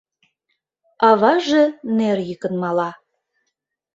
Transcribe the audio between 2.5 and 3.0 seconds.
мала.